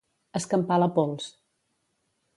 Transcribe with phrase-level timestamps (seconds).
[0.39, 1.31] Escampar la pols.